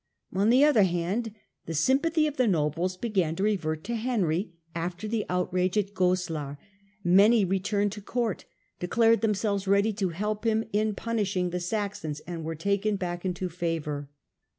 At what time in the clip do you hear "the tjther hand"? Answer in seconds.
0.49-1.31